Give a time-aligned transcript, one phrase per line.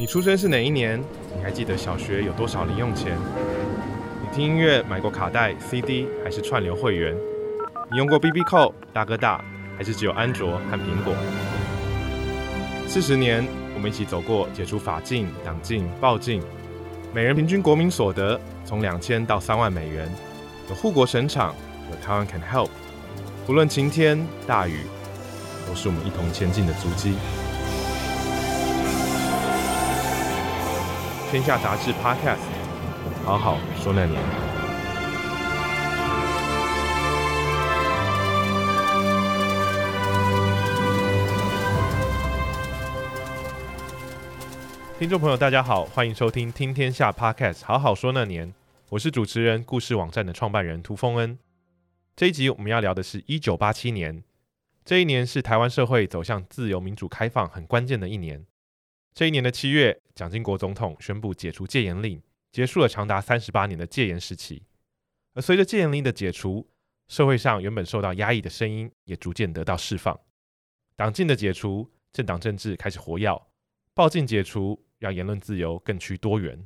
[0.00, 1.02] 你出生是哪一年？
[1.36, 3.18] 你还记得小学有多少零用钱？
[4.22, 7.16] 你听音乐买过卡带、CD 还是串流会员？
[7.90, 9.44] 你用过 BB 扣、大哥大
[9.76, 11.12] 还是只有安卓和苹果？
[12.86, 16.40] 四十年，我们一起走过解除法禁、党禁、报禁，
[17.12, 20.08] 每人平均国民所得从两千到三万美元，
[20.68, 21.52] 有护国神场，
[21.90, 22.68] 有台湾 Can Help，
[23.44, 24.82] 不论晴天大雨，
[25.66, 27.14] 都是我们一同前进的足迹。
[31.30, 32.38] 天下杂志 Podcast，
[33.22, 34.18] 好好说那年。
[44.98, 48.54] 听众朋友，大家好，欢迎收听《听天下 Podcast》，好好说那年。
[48.88, 51.38] 我是主持人，故事网站的创办人涂丰恩。
[52.16, 54.24] 这一集我们要聊的是一九八七年，
[54.82, 58.46] 这一年是台湾社会走向自由民主开放很关键的一年。
[59.18, 64.62] 这一年的七月，蒋经国总统宣布解除戒严令，结束了长达三十八年的戒严时期。
[65.34, 66.70] 而随着戒严令的解除，
[67.08, 70.16] 社会上原本受到压抑的声音也逐渐得到释放。
[70.94, 73.34] 党禁的解除，政党政治开始活跃；
[73.92, 76.64] 报禁解除，让言论自由更趋多元。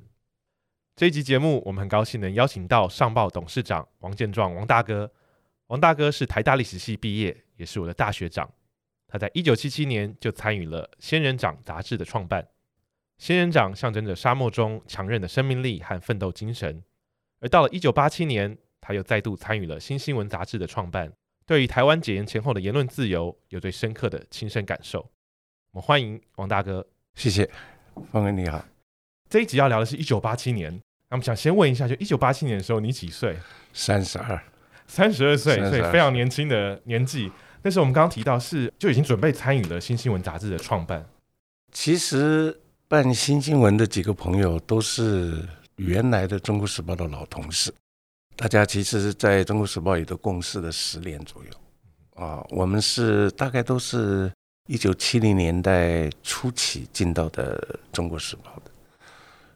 [0.95, 5.11] 这一集节目，我们很高兴能邀请到上报董事长王建壮王大哥。
[5.69, 8.53] 王大哥是台大历史系毕业，也是我的大学长。
[9.13, 12.43] 他在一九七七年就参与了《仙人掌》杂志的创办，
[13.19, 16.83] 《仙人掌》象征着沙漠中强韧的生命力和奋斗精神。
[17.41, 21.13] 而到了一九八七年，他又再度参与了《新新闻》杂志的创办，
[21.45, 25.01] 对于台湾解严前后的言论自由有最深刻的亲身感受。
[25.73, 27.51] 我们欢迎王大哥，谢谢，
[28.11, 28.65] 方哥你好。
[29.29, 30.73] 这一集要聊的是一九八七年，
[31.11, 33.37] 那我们想先问一下，就一九八七年的时候，你几岁？
[33.75, 34.43] 三十二，
[34.87, 37.31] 三十二岁，所以非常年轻的年纪。
[37.63, 41.07] 但是我们刚刚提到是就已经准备参与了《新新闻》杂志的创办。
[41.71, 47.73] 其实办《新新闻》的几个朋友都是原来的《中国时报》的老同事，
[48.37, 51.51] 大家其实在《中国时报》也都共事了十年左右。
[52.23, 54.31] 啊，我们是大概都是
[54.69, 57.57] 一九七零年代初期进到的
[57.91, 58.71] 《中国时报》的，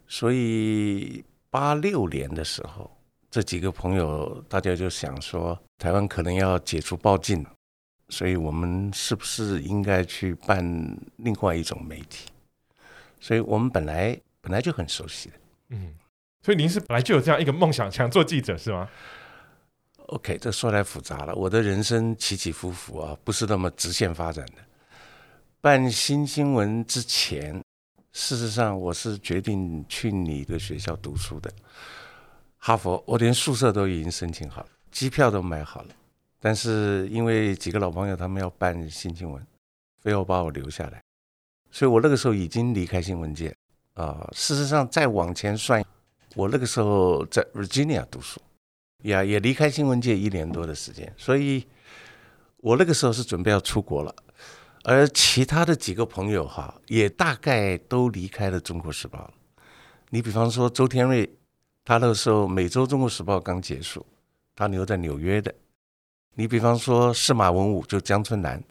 [0.08, 2.90] 所以八六年的时候，
[3.30, 7.50] 这几个朋友大家就想说，台湾可能要解除报禁了。
[8.08, 12.28] 所以我们是不是应该去办另外一种媒体？
[13.20, 15.34] 所以我们本来本来就很熟悉的，
[15.70, 15.94] 嗯，
[16.42, 18.88] 所以您是本来就有这样一个梦想，想做记者是吗
[20.06, 24.62] ？OK，这说来复杂了，我的人生起起伏伏啊，不是那么直线发展的。
[25.60, 27.60] 办新新闻之前，
[28.12, 31.50] 事实上我是决定去你的学校读书的，
[32.58, 35.88] 哈佛，我连宿舍都已经申请好了，机票都买好了。
[36.46, 39.44] 但是因为几个老朋友他们要办新新闻，
[40.00, 41.02] 非要把我留下来，
[41.72, 43.52] 所以我那个时候已经离开新闻界
[43.94, 45.84] 啊、事实上再往前算，
[46.36, 48.40] 我那个时候在 Virginia 读书，
[49.02, 51.66] 也也离开新闻界一年多的时间，所以
[52.58, 54.14] 我那个时候是准备要出国了。
[54.84, 59.34] 而其他的几个朋友哈，也大概都离开了《中国时报》了。
[60.10, 61.28] 你比方说周天瑞，
[61.84, 64.06] 他那个时候每周《中国时报》刚结束，
[64.54, 65.52] 他留在纽约的。
[66.38, 68.62] 你比方说司马文武，就江春南，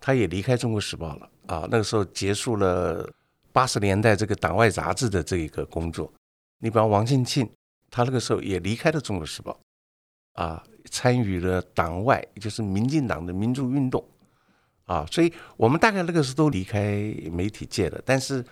[0.00, 1.68] 他也离开《中国时报》了啊。
[1.70, 3.08] 那个时候结束了
[3.52, 6.12] 八十年代这个党外杂志的这一个工作。
[6.58, 7.48] 你比方王庆庆，
[7.92, 9.56] 他那个时候也离开了《中国时报》，
[10.42, 14.04] 啊，参与了党外，就是民进党的民主运动，
[14.86, 18.02] 啊，所以我们大概那个时候都离开媒体界了。
[18.04, 18.44] 但是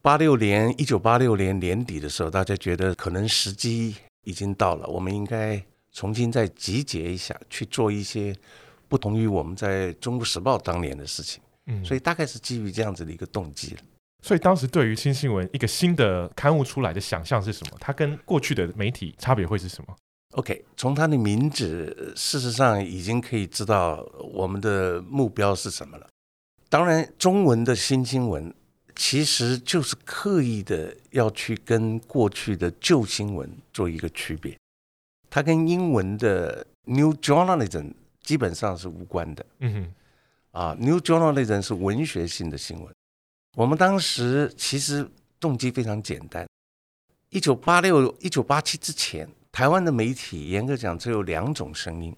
[0.00, 5.60] 八六年，一九八六年年底的时候，大家觉得可能时机已经到了，我们应该。
[5.98, 8.32] 重新再集结一下，去做一些
[8.86, 11.42] 不同于我们在中国时报当年的事情。
[11.66, 13.80] 嗯，所以大概是基于这样子的一个动机了。
[14.22, 17.76] 所以当时对于新新闻一个新的刊物出来的想象是什么？
[17.80, 19.96] 它跟过去的媒体差别会是什么
[20.34, 26.06] ？OK，从它的名字，事实上已经可以知道我们的目标是什么了。
[26.68, 28.54] 当然，中文的新新闻
[28.94, 34.56] 其实就是刻意的要去跟过去的旧新闻做一个区别。
[35.30, 37.92] 它跟英文的 New Journalism
[38.22, 39.46] 基本上是无关的。
[39.60, 39.72] 嗯
[40.52, 42.94] 哼，啊，New Journalism 是文学性的新闻。
[43.56, 45.08] 我们当时其实
[45.40, 46.46] 动机非常简单。
[47.30, 52.14] 一九八六、一九八七之前，台湾的媒体严格讲只有两种声音，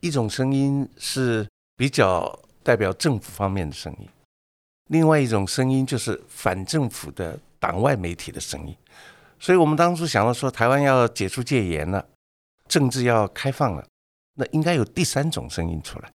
[0.00, 4.08] 一种声音是比较代表政府方面的声音，
[4.88, 8.76] 另外一种声音就是反政府的党外媒体的声音。
[9.40, 12.06] 所以我们当初想到说，台湾要解除戒严了。
[12.68, 13.86] 政治要开放了，
[14.34, 16.10] 那应该有第三种声音出来。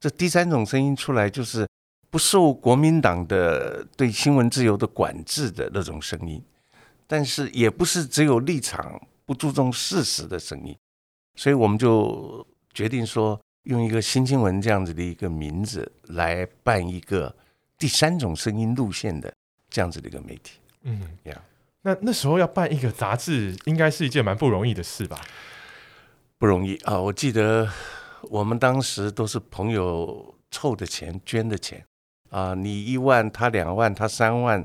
[0.00, 1.66] 这第三种声音出来，就是
[2.10, 6.42] 不受国民党的对新闻自由的管制的那种声音，
[7.06, 10.76] 但是也不是只有立场不注重事实的声音，
[11.36, 17.34] 所以我们就决定说，用一个新新闻这样子的一个名字来办一个
[17.78, 19.32] 第三种声音路线的
[19.70, 20.58] 这样子的一个媒体。
[20.82, 21.42] 嗯，呀，
[21.80, 25.18] 那那时候要办一个杂志，应该是一件蛮不容易的事吧？
[26.44, 27.00] 不容易啊！
[27.00, 27.66] 我记得
[28.24, 31.82] 我们当时都是朋友凑的钱、捐的钱
[32.28, 34.62] 啊，你一万，他两万，他三万，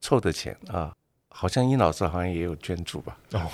[0.00, 0.90] 凑的钱啊，
[1.28, 3.18] 好像殷老师好像也有捐助吧？
[3.32, 3.46] 哦。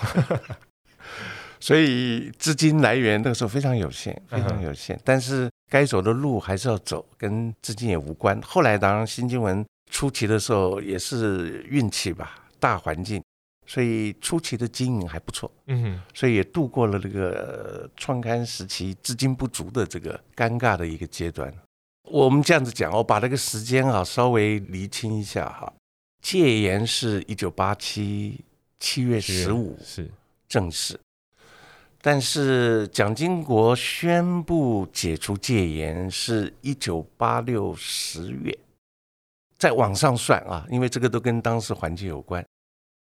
[1.58, 4.96] 所以资金来源那个时候非常有限，非常有限。
[5.04, 8.40] 但是该走的路还是要走，跟资金也无关。
[8.42, 13.20] 后来当然新新闻初期的时候也是运气吧，大环境，
[13.66, 15.50] 所以初期的经营还不错。
[15.66, 21.52] 嗯，所以也度过了这个创刊时期资金不足的这个尴尬的一个阶段。
[22.04, 25.72] 我们这样子讲，我把那个时间啊稍微厘清一下哈。
[26.20, 28.44] 戒严是一九八七
[28.78, 30.10] 七月十五是
[30.48, 30.98] 正式。
[32.04, 38.58] 但是蒋经国宣布解除戒严是一九八六十月，
[39.56, 42.44] 再往上算啊，因为这个都跟当时环境有关。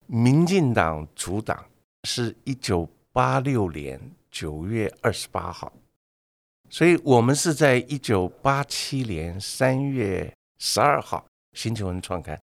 [0.08, 1.66] 民进党主党
[2.04, 4.00] 是一九八六年
[4.30, 5.72] 九月二十八号，
[6.70, 12.40] 所以我们是在一九八七年三月十二号新新闻创刊，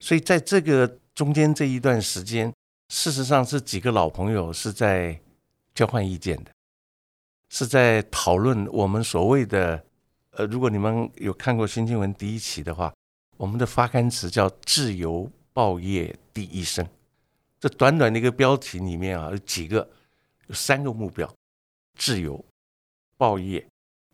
[0.00, 2.52] 所以在这个中间这一段时间，
[2.88, 5.20] 事实上是几个老朋友是在。
[5.74, 6.52] 交换意见的，
[7.48, 9.84] 是在讨论我们所谓的，
[10.30, 12.94] 呃，如果你们有看过《新新闻》第一期的话，
[13.36, 16.86] 我们的发刊词叫“自由报业第一声”。
[17.58, 19.88] 这短短的一个标题里面啊，有几个，
[20.48, 21.34] 有三个目标：
[21.98, 22.44] 自由
[23.16, 23.66] 报业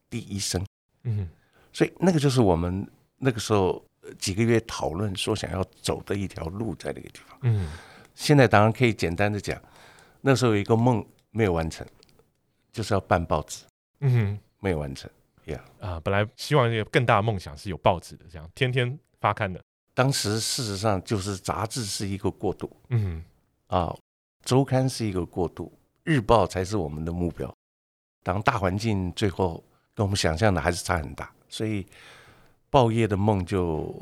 [0.08, 0.64] 第一声。
[1.02, 1.28] 嗯，
[1.72, 3.84] 所以那个就是我们那个时候
[4.18, 7.38] 几个月讨论说想要走的一条路，在那个地方。
[7.42, 7.68] 嗯，
[8.14, 9.60] 现在当然可以简单的讲，
[10.20, 11.04] 那时候有一个梦。
[11.32, 11.86] 没有完成，
[12.72, 13.64] 就是要办报纸。
[14.00, 15.08] 嗯哼，没有完成。
[15.44, 15.86] 呀、yeah.
[15.86, 19.62] 啊，本来希望有更大的梦想是有报纸的，这样天天发刊的。
[19.94, 22.70] 当时事实上就是杂志是一个过渡。
[22.88, 23.22] 嗯，
[23.66, 23.94] 啊，
[24.44, 25.72] 周刊是一个过渡，
[26.04, 27.52] 日报才是我们的目标。
[28.22, 29.62] 当大环境最后
[29.94, 31.86] 跟我们想象的还是差很大，所以
[32.68, 33.94] 报业的梦就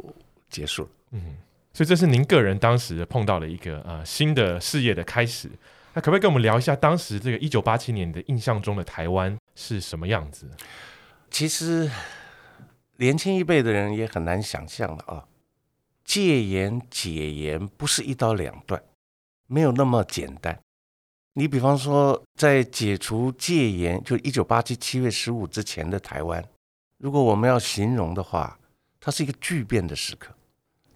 [0.51, 0.89] 结束了。
[1.13, 1.37] 嗯，
[1.73, 5.51] 所以这是您个人当时碰到了一个呃新的事业的开始。
[5.95, 10.49] 那可不可以跟我们聊一下当时这个一九八七年的印象中的台湾是什么样子？
[11.31, 11.91] 其实
[12.97, 15.25] 年轻一辈的人也很难想象了啊。
[16.09, 18.83] 戒严解严不是一刀两断，
[19.47, 20.59] 没有那么简单。
[21.35, 26.43] 你比方说，在解除戒严，就一九八七七月十五之前的台湾，
[26.97, 28.59] 如果我们要形容的话，
[28.99, 30.35] 它是一个巨变的时刻，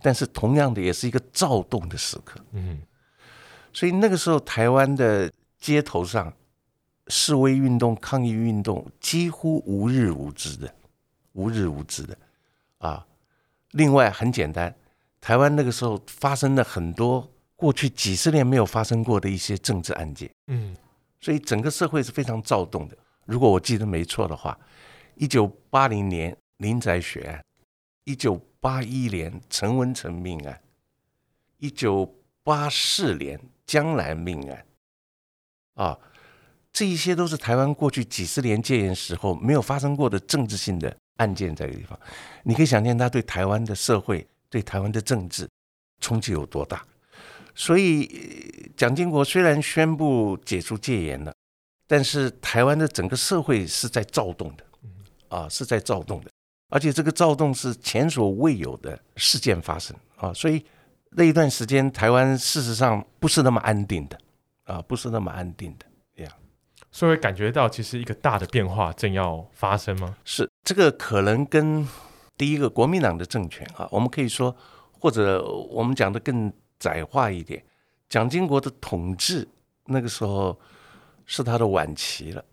[0.01, 2.41] 但是同样的也是一个躁动的时刻。
[2.53, 2.81] 嗯。
[3.75, 6.33] 所以那个时候，台湾的街头上
[7.09, 10.75] 示威运动、抗议运动几乎无日无之的，
[11.33, 12.17] 无日无之的
[12.79, 13.07] 啊。
[13.73, 14.75] 另外很简单，
[15.23, 20.77] 台湾那个时候发生了很多过去几十年没有发生过的一些政治案件，嗯，
[21.21, 22.99] 所以整个社会是非常躁动的。
[23.25, 24.59] 如果我记得没错的话，
[25.15, 27.43] 一九八零年林宅血案，
[28.05, 30.61] 一九八一年陈文成命案，
[31.57, 33.41] 一九八四年。
[33.65, 34.67] 江南命案，
[35.75, 35.99] 啊，
[36.73, 41.99] 这一些都是台湾过去几十年戒严时候没有发生过的政治性的案件，在这个地方，
[42.43, 45.49] 你可以想象他对台湾的社会、对台湾的政治
[46.01, 46.87] 冲击有多大。
[47.57, 51.35] 所以，蒋经国虽然宣布解除戒严了，
[51.89, 54.65] 但是台湾的整个社会是在躁动的，
[55.29, 56.31] 啊，是在躁动的，
[56.69, 60.65] 而且这个躁动是前所未有的事件发生啊，所以。
[61.15, 64.19] 那一段时间，台湾事实上不是那么安定的，
[64.65, 65.85] 啊，不是那么安定的，
[66.17, 66.33] 这样，
[66.91, 70.17] 所以感觉到其实一个大的变化正要发生吗？
[70.25, 71.87] 是，这个可能跟
[72.43, 74.53] 第一个国民党的政权啊，我们可以说，
[74.99, 77.65] 或者我们讲的更窄化一点，
[78.09, 79.47] 蒋经国的统治
[79.85, 80.59] 那个时候
[81.25, 82.45] 是他的晚期了，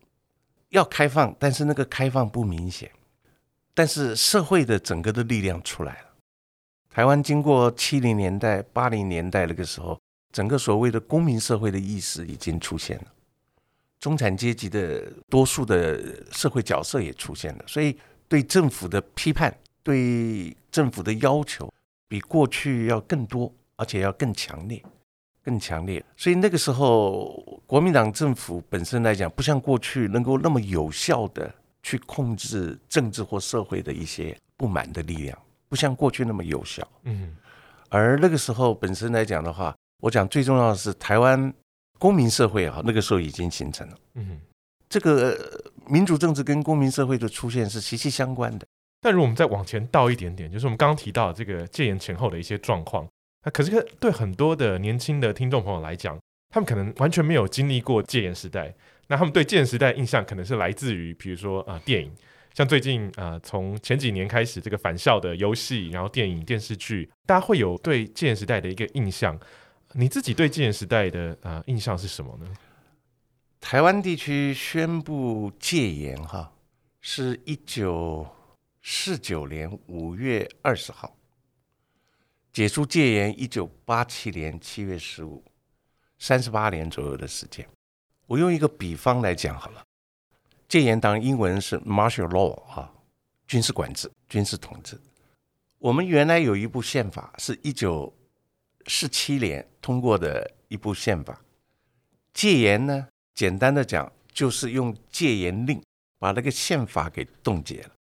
[0.70, 2.92] 要开放，但是那个开放不明显，
[3.74, 6.10] 但是社会的整个的力量出来了。
[6.88, 10.00] 台湾经过七零年代、八零年代那个时候，
[10.32, 13.06] 整个所谓的公民社会的意识已经出现了，
[14.00, 19.52] 中产阶级的多数的社会角色也出现了，所以对政府的批判、
[19.84, 21.72] 对政府的要求
[22.08, 24.84] 比过去要更多，而且要更强烈、
[25.44, 26.04] 更强烈。
[26.18, 36.88] 所以那个时候，国民党政府本身来讲，不像过去能够那么有效的去控制政治或社会的一些不满的力量，不像过去那么有效。
[37.04, 37.36] 嗯，
[37.90, 41.54] 而那个时候本身来讲的话，我讲最重要的是台湾
[41.98, 43.98] 公民社会啊，那个时候已经形成了。
[44.16, 44.40] 嗯，
[44.90, 48.68] 这个民主政治跟公民社会的出现是息息相关的。
[49.02, 53.08] 但如果我们再往前倒一点点，就是我们刚刚提到这个戒严前后的一些状况，
[53.46, 58.74] 那可是对很多的年轻的听众朋友来讲，他们可能完全没有经历过戒严时代，
[59.08, 62.12] 那他们对戒严时代印象可能是来自于，比如说啊、电影，
[62.54, 69.40] 像最近啊、从前几年开始这个返校的游戏，然后电影电视剧，大家会有对戒严时代的一个印象。
[69.94, 72.48] 你自己对戒严时代的啊、印象是什么呢？
[73.62, 76.52] 台湾地区宣布戒严哈，
[77.02, 78.28] 是一九
[78.82, 81.16] 四九年五月二十号，
[82.54, 85.44] 解除戒严，一九八七年七月十五，
[86.18, 87.68] 三十八年左右的时间。
[88.26, 89.84] 我用一个比方来讲好了，
[90.68, 92.94] 戒严当英文是 martial law 啊，
[93.48, 95.00] 军事管制、军事统治。
[95.78, 98.14] 我们原来有一部宪法，是一九
[98.88, 101.42] 四七年通过的一部宪法。
[102.34, 105.82] 戒严呢，简单的讲，就是用戒严令
[106.18, 107.92] 把那个宪法给冻结了。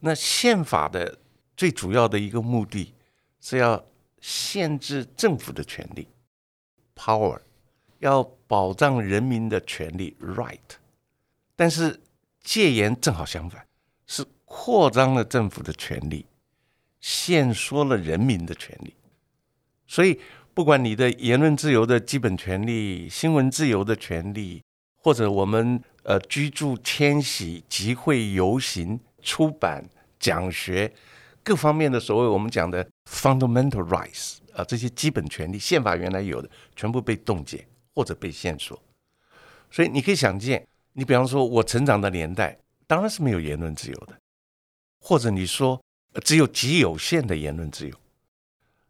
[0.00, 1.18] 那宪法的
[1.56, 2.94] 最主要的一个目的
[3.40, 3.84] 是要
[4.20, 6.08] 限制政府的权力
[6.96, 7.38] ，power，
[7.98, 10.58] 要保障人民的权利，right。
[11.54, 12.00] 但是
[12.42, 13.66] 戒严正好相反，
[14.06, 16.24] 是扩张了政府的权力，
[17.00, 18.94] 限缩了人民的权利。
[19.86, 20.18] 所以，
[20.54, 24.62] 不管你的言论自由的基本权利、新闻自由的权利，
[24.96, 28.98] 或者我们呃居住、迁徙、集会、游行。
[29.22, 30.92] 出版、讲学
[31.42, 38.80] 各方面的所谓我们讲的 fundamental rights 啊，这些基本权利，宪法原来有的全部被冻结或者被限缩。
[39.70, 44.18] 所以你可以想见，你比方说我成长的年代，当然是没有言论自由的，
[45.00, 45.80] 或者你说
[46.22, 47.96] 只有极有限的言论自由。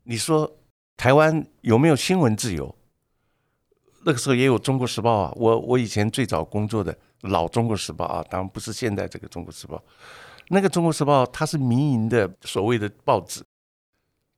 [0.05, 0.57] 你说
[0.97, 2.75] 台湾有没有新闻自由？
[4.05, 6.99] 那个时候也有《中国时报》啊，我我以前最早工作的。
[7.23, 9.77] 老《中国时报》啊，当然不是现在这个《中国时报》。
[10.49, 13.43] 那个《中国时报》它是民营的所谓的报纸，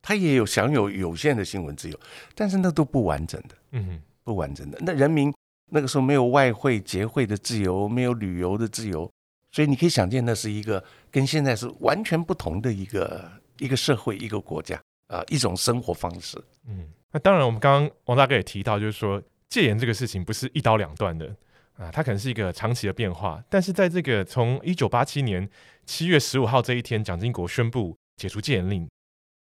[0.03, 1.99] 它也有享有有限的新闻自由，
[2.35, 4.79] 但是那都不完整的，嗯，不完整的。
[4.83, 5.33] 那人民
[5.71, 9.11] 那个时候没有外汇结汇的自由，没有旅游的自由，
[9.53, 16.37] 所以你可以想见，那是一个跟现在是完全不同的一个一个社会、一个国家啊，一种生活方式。
[16.67, 21.35] 嗯，那当然，我们刚刚王大哥也提到，就是说戒严这个事情不是一刀两断的。
[21.83, 25.49] 啊，它可能是一个长期的变化，但是在这个从一九八七年
[25.85, 28.89] 七月十五号这一天，蒋经国宣布解除戒严令，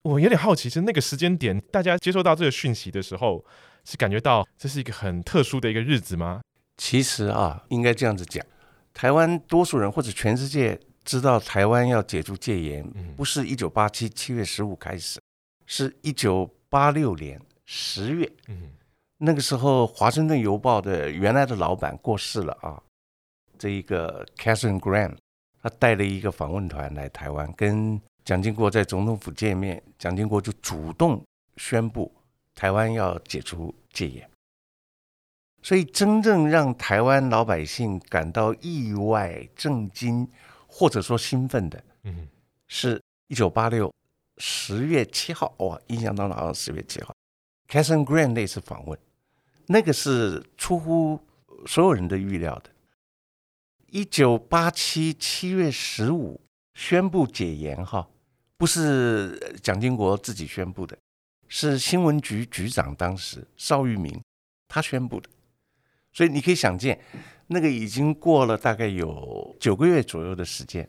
[0.01, 3.45] 我有点好奇，是那个时间点，大家接收到这个讯息的时候，
[3.85, 6.41] 是感觉到这是一个很特殊的一个日子吗？
[6.77, 8.43] 其实啊，应该这样子讲，
[8.93, 12.83] 台湾多数人或者全世界知道台湾要解除戒严，
[13.15, 15.21] 不是一九八七七月十五开始，
[15.67, 18.27] 是一九八六年十月。
[18.47, 18.71] 嗯。
[19.25, 22.83] 那个时候，《华盛顿邮报》的原来的老板过世了啊，
[23.57, 25.15] 这一个 Catherine Graham，
[25.61, 31.23] 他带了一个访问团来台湾，跟蒋经国在总统府见面，蒋经国就主动
[31.55, 32.13] 宣布
[32.53, 34.29] 台湾要解除戒严。
[35.61, 40.27] 所以，真正让台湾老百姓感到意外、震惊，
[40.67, 42.27] 或者说兴奋的，嗯，
[42.67, 43.89] 是一九八六
[44.39, 47.15] 十月七号，哇，印象当中好像十月七号
[47.69, 48.99] ，Catherine Graham 那次访问。
[49.67, 51.19] 那个是出乎
[51.65, 52.69] 所有人的预料的。
[53.87, 56.41] 一九八七七月十五
[56.73, 58.07] 宣布解严，哈，
[58.57, 60.97] 不是蒋经国自己宣布的，
[61.47, 64.19] 是新闻局局长当时邵玉明
[64.67, 65.29] 他宣布的。
[66.11, 66.99] 所以你可以想见，
[67.47, 70.87] 那个已经过了大概有九个月左右的时间。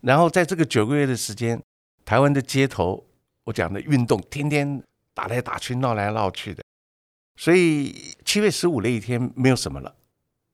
[0.00, 1.60] 然后在这个九个月的时间，
[2.04, 3.04] 台湾的街头，
[3.44, 4.82] 我讲的运动，天天
[5.14, 6.61] 打来打去，闹来闹去的。
[7.36, 9.94] 所以七月十五那一天没有什么了，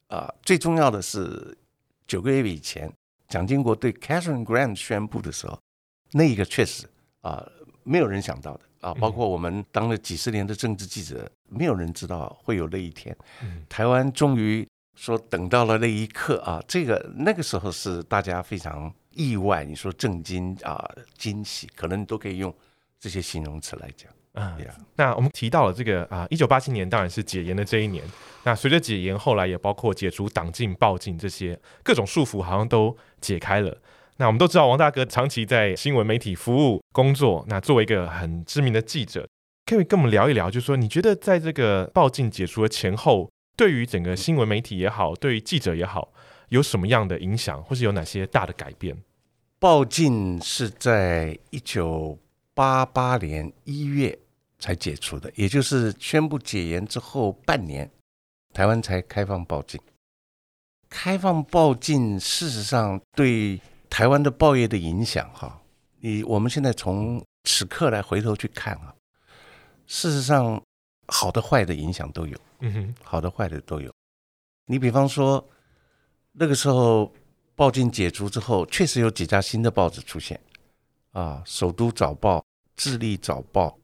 [0.08, 1.56] 啊，最重要的是
[2.06, 2.90] 九个月以前，
[3.28, 5.58] 蒋经国对 Catherine Graham 宣布的时候，
[6.12, 6.88] 那一个确实
[7.20, 7.47] 啊，
[7.82, 13.14] 没有人想到的啊，包括我们当了几十年的政治记者，没有人知道会有那一天。
[13.68, 22.54] 台湾终于说等到了那一刻啊，这个那个时候是大家非常意外，你说震惊啊、惊喜，可能都可以用
[23.00, 24.11] 这些形容词来讲。
[24.38, 24.71] 啊，Yeah.
[24.97, 28.04] 那我们提到了这个啊，一九八七年当然是解严的这一年。
[28.45, 33.76] 那随着解严，后来也包括解除党禁、报禁这些各种束缚，好像都解开了。
[34.16, 39.28] 那我们都知道，王大哥长期在新闻媒体服务工作，那作为一个很知名的记者，
[39.66, 46.12] 可以跟我们聊一聊，就是说，你觉得在这个报禁解除的前后，对于整个新闻媒体也好，对于记者也好，
[46.49, 48.97] 有什么样的影响，或是有哪些大的改变？
[49.61, 52.18] 报禁是在一九
[52.54, 54.18] 八八年一月
[54.59, 57.91] 才解除的，也就是宣布解严之后半年，
[58.53, 59.81] 台湾才开放报禁。
[60.91, 63.61] 开放报禁，事实上对
[63.91, 65.61] 台湾的报业的影响，哈，
[66.00, 68.95] 你我们现在从此刻来回头去看啊，
[69.87, 70.61] 事实上
[71.07, 73.93] 好的坏的影响都有，嗯哼，好的坏的都有。
[74.67, 75.47] 你比方说
[76.33, 77.12] 那个时候
[77.55, 80.41] 报禁解除之后，确实有几家新的报纸出现，
[81.12, 82.45] 啊，首都早报、
[82.77, 83.77] 智利早报、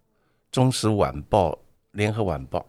[0.54, 1.58] 中时晚报、
[1.90, 2.64] 联合晚报。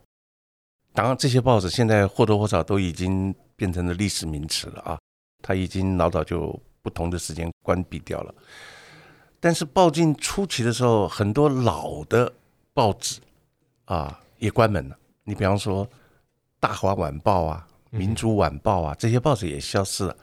[0.91, 4.97] 当然，这些报纸现在或多或少都已经变成了历史名词了啊，
[5.43, 8.33] 它已经老早就不同的时间关闭掉了。
[9.39, 12.33] 但是报禁初期的时候，很多老的
[12.73, 13.21] 报纸
[13.85, 14.97] 啊也关门了。
[15.23, 15.85] 你比方说
[16.59, 17.67] 《大华晚报》啊。
[17.91, 20.17] 民族晚报啊，这些报纸也消失了。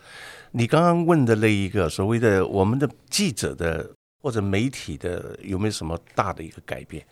[0.50, 3.88] 你刚刚问的那一个所谓的我们的记者的
[4.20, 7.02] 或者媒体的有没有什么大的一个改变？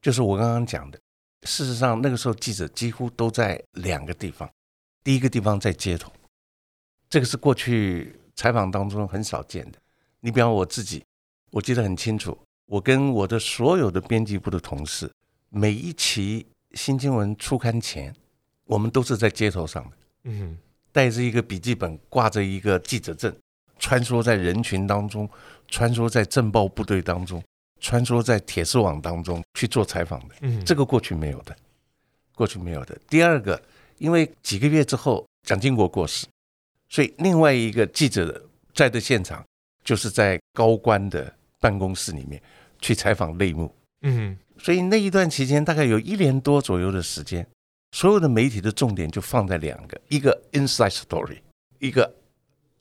[0.00, 0.98] 就是我刚刚讲的，
[1.42, 4.48] 事实上那个时候记者几乎都在两个地方，
[5.04, 6.12] 第一个地方在街头，
[7.08, 9.78] 这个是过去采访当中很少见的。
[10.20, 11.04] 你比方我自己，
[11.50, 15.10] 我记得很清楚，我跟我的所有的编辑部的同事，
[15.48, 18.14] 每一期新新闻出刊前。
[18.66, 20.56] 我们都是在街头上的，嗯，
[20.92, 23.34] 带着一个笔记本，挂着一个记者证，
[23.80, 25.28] 穿梭在人群当中，
[25.66, 27.42] 穿梭在政报部队当中，
[27.80, 31.56] 穿梭在铁丝网当中去做采访的，嗯，这个过去没有的，
[32.34, 32.96] 过去没有的。
[33.08, 33.60] 第二个，
[33.98, 36.26] 因为几个月之后蒋经国过世，
[36.88, 38.44] 所以另外一个记者
[38.74, 39.44] 在的现场
[39.82, 42.40] 就是在高官的办公室里面
[42.80, 47.46] 去采访内幕，嗯，所以那一段期间大概有一年多左右的时间。
[47.92, 51.40] 所有的媒体的重点就放在两个，一个 inside story，
[51.80, 52.04] 一个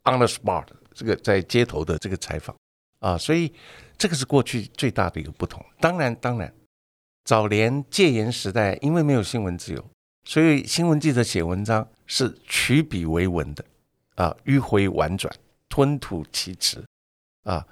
[0.03, 2.55] on the spot，这个在街头的这个采访
[2.99, 3.51] 啊，所以
[3.99, 5.63] 这个是过去最大的一个不同。
[5.79, 6.51] 当然，当然，
[7.23, 9.85] 早年戒严时代，因为没有新闻自由，
[10.23, 13.63] 所以新闻记者写文章是取笔为文的
[14.15, 15.31] 啊，迂回婉转，
[15.67, 16.83] 吞吐其词
[17.43, 17.63] 啊。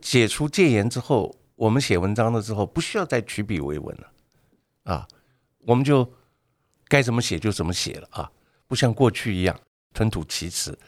[0.00, 4.12] 解除戒严之后，我们写文章了之后，不需要再取笔为文了
[4.84, 5.06] 啊，
[5.66, 6.10] 我们就。
[6.88, 8.30] 该怎么写就怎么写了啊，
[8.68, 9.60] 不像过去一样
[9.92, 10.78] 吞吐其词，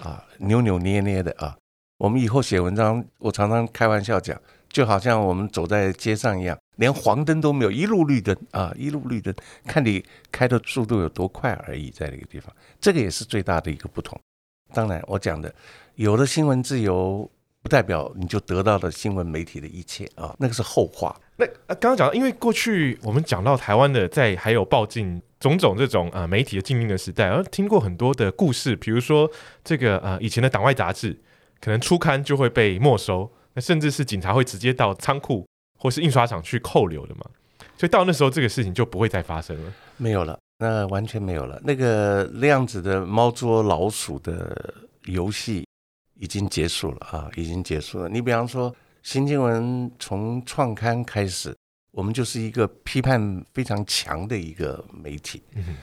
[0.00, 1.56] 啊，扭扭捏捏的啊。
[1.98, 9.34] 我们以后写文章，我常常开玩笑讲，就好像我们走在街上一样，连黄灯都没有，一路绿灯啊，一路绿灯，
[9.66, 14.18] 看你开的速度有多快而已，在那个地方，这个也是最大的一个不同。
[14.72, 15.54] 当然，我讲的
[15.94, 17.30] 有了新闻自由，
[17.62, 21.14] 不代表你就得到了新闻媒体的一切啊，那个是后话。
[21.36, 25.22] 那刚刚讲，因为过去我们讲到台湾的，在还有报禁。
[25.40, 29.30] 种种这种呃媒体的禁令的时代，而听过很多的故事，比如说
[29.62, 31.14] 这个呃以前的党外杂志
[31.64, 35.46] 可能出刊就会被没收，那甚至是警察会直接到仓库
[35.78, 37.22] 或是印刷厂去扣留的嘛，
[37.78, 44.74] 所以到那时候这个事情就不会再发生了，没有了，那完全没有了，那个那样子的猫捉老鼠的
[45.06, 45.66] 游戏
[46.20, 48.08] 已经结束了啊，已经结束了。
[48.10, 51.56] 你比方说新经文从创刊开始。
[51.96, 55.76] 我们就是一个批判非常强的一个媒体，嗯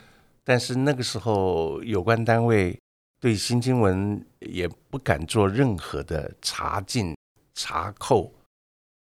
[0.43, 2.77] 但是那个时候有关单位
[3.21, 7.15] 对新新闻也不敢做任何的查禁、
[7.55, 8.33] 查扣，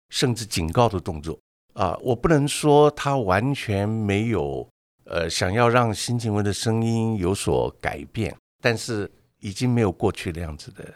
[0.09, 1.39] 甚至警告的动作
[1.75, 1.97] 啊！
[2.03, 4.69] 我不能说他完全没有
[5.05, 10.95] 呃想要让新新闻的声音有所改变，但是已经没有过去那样子的，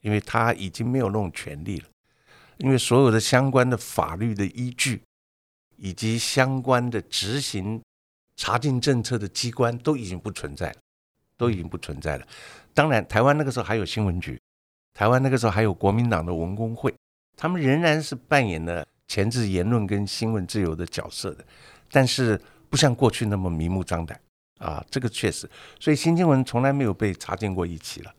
[0.00, 1.88] 因为他已经没有那种权利了，
[2.58, 5.02] 因为所有的相关的法律的依据。
[5.82, 7.80] 以及相关的执行
[8.36, 10.76] 查禁政策的机关都已经不存在了，
[11.40, 12.26] 都已经不存在了。
[12.74, 14.38] 当然，台湾那个时候还有新闻局，
[14.92, 16.94] 台湾那个时候还有国民党的文工会，
[17.36, 21.44] 他们仍然是扮演了前置言论跟新闻自由的角色的，
[21.90, 24.20] 但是不像过去那么明目张胆
[24.58, 25.48] 啊，这个确实。
[25.80, 28.14] 所以新新闻从来没有被查禁过一起了，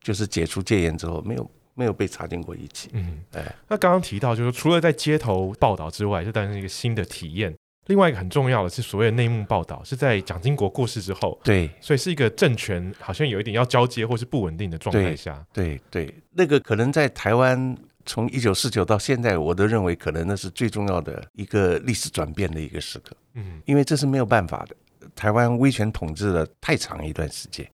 [0.00, 1.50] 就是解除戒严之后没有。
[1.74, 2.90] 没有被查禁过一起。
[2.92, 7.56] 嗯，哎，那刚刚提到，就是除了在街头报道之外，这当然是一个新的体验。
[7.86, 23.16] 另外一个很重要的是所谓的内幕报道，是在蒋经国过世之后，对，所以是一个政权好像有一点要交接或是不稳定的状态下，对对，对，那个可能在台湾从一九四九到现在，我都认为可能那是最重要的一个历史转变的一个时刻。
[23.34, 24.76] 嗯，因为这是没有办法的，
[25.14, 27.68] 台湾威权统治了太长一段时间，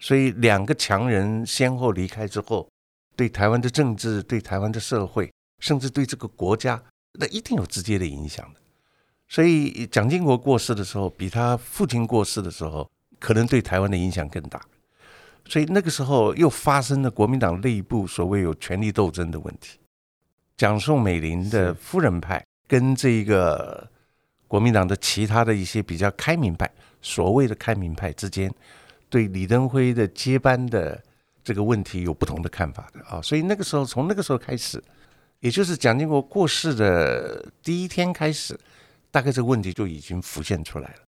[0.00, 2.68] 所以两个强人先后离开之后。
[3.14, 6.82] 对台湾的政治、对台湾的社会，甚至对这个国家，
[7.20, 8.60] 那一定有直接的影响的。
[9.32, 12.86] 所以，蒋经国过世的时候，比他父亲过世的时候，
[13.18, 14.60] 可能对台湾的影响更大。
[15.46, 19.78] 所以那个时候又发生了国民党内部所谓有权力斗争的问题。
[20.58, 23.88] 蒋宋美龄的夫人派跟这个
[24.46, 28.52] 国民党的其他的一些比较开明派，所谓的开明派之间，
[29.08, 31.02] 对李登辉的接班的
[31.42, 33.22] 这个问题有不同的看法的啊。
[33.22, 34.84] 所以那个时候，从那个时候开始，
[35.40, 38.54] 也就是蒋经国过世的第一天开始，
[39.12, 41.00] 大概这个问题就已经浮现出来了。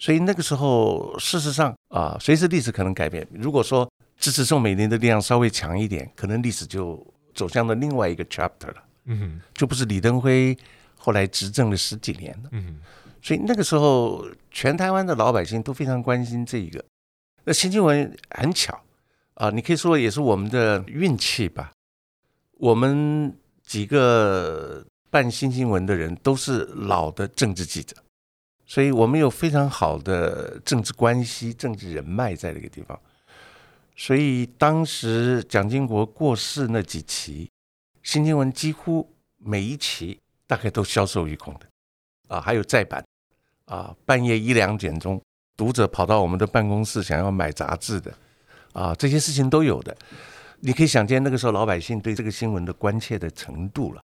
[0.00, 3.26] 所以那个时候，事实上啊，随时历史可能改变。
[3.32, 8.82] 如果说支持宋美龄的力量稍微强一点，可能历史就走向了另外一个 chapter 了。
[9.04, 10.56] 嗯，就不是李登辉
[10.96, 12.48] 后来执政了十几年了。
[12.52, 12.78] 嗯，
[13.22, 16.84] 所以那个时候，全台湾的老百姓都非常关心这一个。
[17.44, 18.78] 那新新闻很巧
[19.34, 21.72] 啊，你可以说也是我们的运气吧。
[22.58, 27.96] 我们几个办新新闻的人都是老的政治记者。
[28.66, 32.98] 所以我们有非常好的政治关系、政治人脉在那个地方。
[33.94, 37.48] 所以当时蒋经国过世那几期，
[38.02, 41.66] 新新闻几乎每一期大概都销售一空的，
[42.28, 43.04] 啊，还有再版，
[43.66, 45.22] 啊，半夜一两点钟，
[45.56, 48.12] 读者跑到我们的办公室想要买杂志的，
[48.72, 49.96] 啊，这些事情都有的。
[50.60, 54.02] 你可以想见那个时候老百姓对这个新闻的关切的程度了。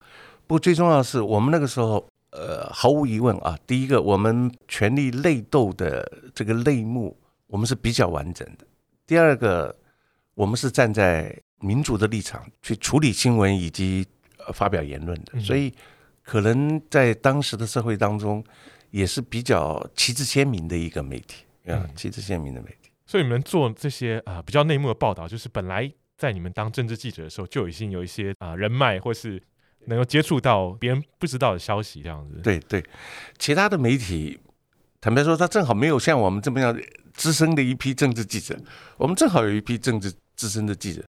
[0.48, 2.04] 不过最重要的是，我们那个时候。
[2.30, 8.66] 呃，毫无疑问啊，第一个，我们权力内斗的这个内幕，我们是比较完整的；
[9.06, 9.74] 第二个，
[10.34, 14.06] 我们是站在民主的立场去处理新闻以及
[14.52, 15.72] 发表言论的，所以
[16.22, 18.44] 可能在当时的社会当中，
[18.90, 22.90] 也是比较旗帜鲜明的一个媒体啊，旗帜鲜明的媒体。
[23.06, 29.42] 所以你们做这些啊比较内幕的报道，就是本来在你们当政治记者的时候，就已经有一些啊人脉或是。
[29.88, 32.40] 能够接触到别人不知道的消息，这样子。
[32.42, 32.85] 对对，
[33.38, 34.38] 其他的媒体，
[35.01, 36.79] 坦白说，他正好没有像我们这么样
[37.14, 38.57] 资深的一批政治记者。
[38.96, 41.03] 我们正好有一批政治资深的记者，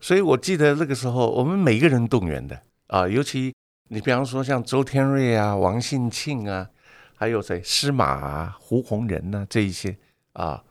[0.00, 3.54] 所以我记得那个时候，我们每一个人动员的啊，尤其
[3.88, 6.68] 你比方说像周天瑞啊、王信庆啊，
[7.14, 9.96] 还有谁司马啊、胡鸿仁呐这一些
[10.32, 10.62] 啊，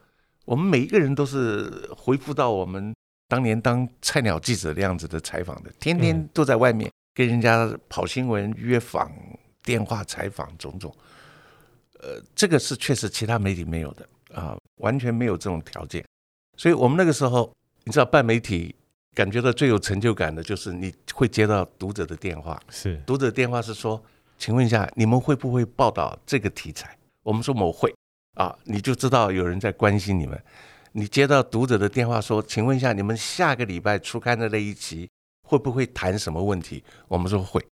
[0.45, 2.93] 我们每一个人都是回复到我们
[3.29, 6.91] 当年当菜鸟记者的样子的采访的，天天都在外面。
[7.17, 9.11] 跟人家跑新闻、约访、
[9.63, 10.95] 电话采访种种，
[11.99, 16.05] 呃，这个是确实其他媒体没有的啊，完全没有这种条件。
[16.57, 17.51] 所以我们那个时候，
[17.85, 18.75] 你知道，办媒体
[19.15, 23.99] 感觉到最有成就感的就是你会接到读者的电话，是读者电话是说，
[24.37, 26.95] 请问一下，你们会不会报道这个题材？
[27.23, 27.91] 我们说我会
[28.35, 30.39] 啊，你就知道有人在关心你们。
[30.91, 35.09] 你接到读者的电话说，请问一下，你们下个礼拜出刊的那一期。
[35.47, 36.83] 会不会谈什么问题？
[37.07, 37.65] 我们说会。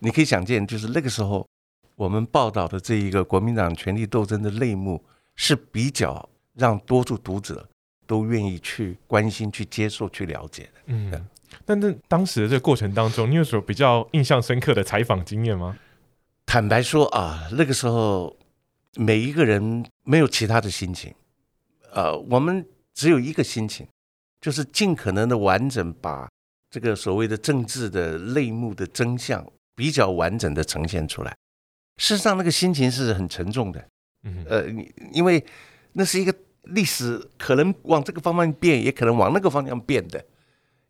[0.00, 1.46] 你可以想见，就是那个时候
[1.94, 5.00] 我们报道的这一个国民党权力斗争的内幕
[5.36, 7.68] 是比较让多数读者
[8.04, 10.80] 都愿意去关心、去接受、去了解的。
[10.86, 11.28] 嗯，
[11.64, 15.78] 但那当时的这个过程当中，你有什么比较印象深刻的采访经验吗？
[16.44, 18.36] 坦白说啊，那个时候
[18.96, 21.14] 每一个人没有其他的心情，
[21.92, 23.86] 呃，我们只有一个心情，
[24.40, 26.28] 就是尽可能的完整把。
[26.72, 31.36] 这个所谓的政治的内幕的真相比较完整的呈现出来，
[31.98, 33.86] 事实上那个心情是很沉重的，
[34.22, 34.64] 嗯，呃，
[35.12, 35.44] 因为
[35.92, 40.24] 那是一个历史可能往这个方向变，也可能往那个方向变的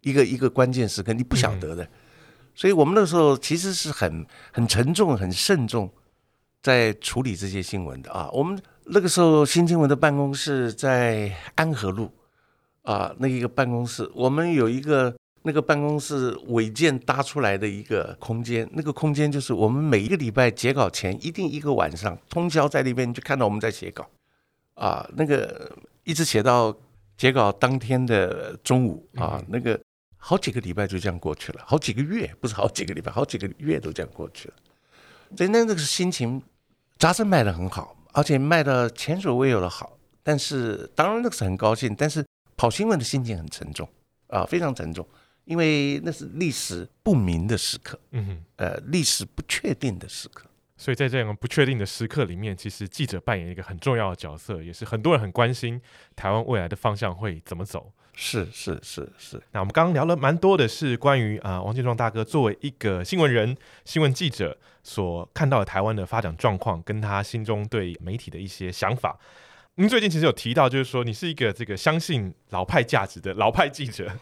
[0.03, 1.89] 一个一个关键时刻，你不晓得的，
[2.55, 5.93] 所以我们那时候其实是很很沉重、很慎重
[6.63, 8.13] 在处理这些新闻的。
[8.13, 8.31] 啊。
[8.33, 12.09] 我们那个时候新新闻的办公室在安和路。
[12.83, 15.13] 啊，那一个办公室，我们有一个。
[15.45, 24.09] 那个办公室违建搭出来的一个空间，那个空间就是我们每一个礼拜截稿前一定一个晚上通宵在那边，就看到我们在写稿，
[24.75, 26.75] 啊，那个一直写到
[27.17, 29.81] 截稿当天的中午啊，那个
[30.17, 34.55] 好几个礼拜就这样过去了，好几个月不是好几个礼拜，好几个月都这样过去了。
[35.37, 36.41] 所以那那个心情，
[36.99, 39.99] 杂志卖的很好，而且卖的前所未有的好。
[40.23, 42.25] 但是当然那个是很高兴，但是
[42.57, 43.89] 跑新闻的心情很沉重
[44.29, 45.05] 啊，非常沉重。
[45.45, 55.81] 因为那是历史不明的时刻，嗯哼，呃，历史不确定的时刻，所以在这样不确定的时刻里面，其实记者扮演一个很重要的角色，也是很多人很关心
[56.15, 57.93] 台湾未来的方向会怎么走。
[58.15, 59.43] 是是是是。
[59.53, 69.19] 那我们刚刚聊了蛮多的是关于啊、呃，王建壮大哥作为一个新闻人、新闻记者所看到的台湾的发展状况，跟他心中对媒体的一些想法。
[69.77, 74.13] 您最近其实有提到，就是说你是一个这个相信老派价值的老派记者。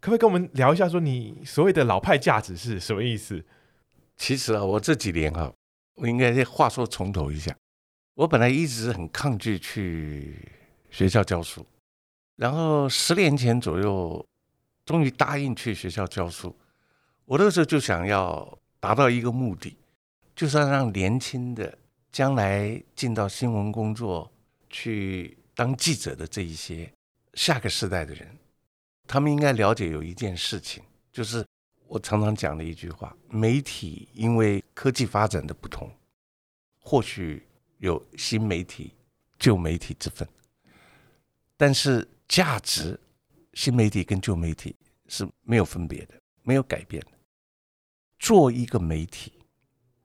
[0.00, 3.44] 可不可以跟我们聊一下，说你所谓的老派价值是什么意思？
[4.16, 5.52] 其实啊，我这几年啊，
[5.94, 7.54] 我应该话说从头一下。
[8.14, 10.36] 我本来一直很抗拒去
[10.90, 11.64] 学校教书，
[12.36, 14.26] 然后十年前左右，
[14.84, 16.54] 终于答应去学校教书。
[17.24, 19.76] 我那时候就想要达到一个目的，
[20.34, 21.78] 就是要让年轻的
[22.10, 24.30] 将来进到新闻工作
[24.68, 26.90] 去当记者的这一些
[27.34, 28.28] 下个世代的人，
[29.10, 31.44] 他们应该了解有一件事情，就是
[31.88, 35.90] 我常常讲的一句话：媒体因为科技发展的不同，
[36.78, 37.44] 或许
[37.78, 38.94] 有新媒体、
[39.36, 40.28] 旧媒体之分，
[41.56, 42.08] 但是。
[42.30, 42.96] 价值，
[43.54, 44.76] 新媒体跟旧媒体
[45.08, 47.10] 是没有分别的，没有改变的。
[48.20, 49.32] 做一个媒体，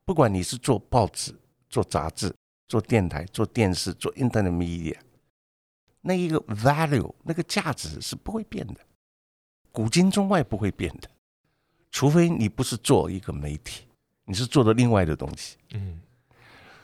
[0.03, 1.39] 不管你是做报纸、
[1.69, 2.33] 做杂志、
[2.67, 4.97] 做电台、做电视、做 Internet Media，
[6.01, 8.79] 那一个 value，那个价值是不会变的，
[9.75, 11.09] 古今中外不会变的，
[11.91, 13.85] 除非你不是做一个媒体，
[14.23, 15.57] 你是做的另外的东西。
[15.73, 15.99] 嗯，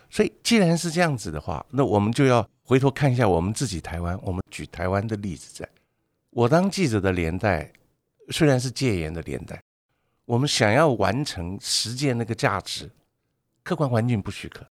[0.10, 2.48] 所以既然是这样子的话，那我们就要。
[2.64, 5.68] 回头看一下我们自己台湾，我们举台湾的例子在，
[6.30, 7.70] 我当记者的年代，
[8.30, 9.62] 虽然是戒严的年代，
[10.24, 12.90] 我们想要完成实践那个价值，
[13.62, 14.66] 客观环境不许可，